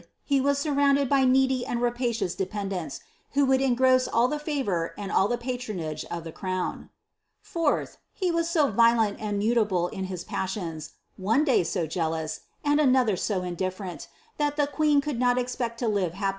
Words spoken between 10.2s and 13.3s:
passions; one day so jealous, aM aiKiilier